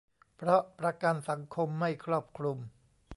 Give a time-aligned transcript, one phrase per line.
[0.37, 2.57] เพราะประกันสังคมไม่ครอบคลุม